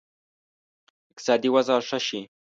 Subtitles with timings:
[1.09, 2.21] اقتصادي وضع ښه شي.